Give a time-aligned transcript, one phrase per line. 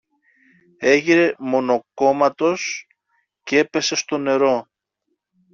[0.77, 2.87] έγειρε μονοκόμματος
[3.43, 4.67] κι έπεσε στο νερό.